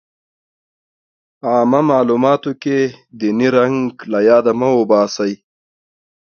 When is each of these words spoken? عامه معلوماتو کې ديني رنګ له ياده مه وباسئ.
عامه 1.51 1.81
معلوماتو 1.89 2.51
کې 2.61 2.77
ديني 3.19 3.47
رنګ 3.57 3.79
له 4.11 4.19
ياده 4.29 4.53
مه 4.59 4.69
وباسئ. 4.79 5.33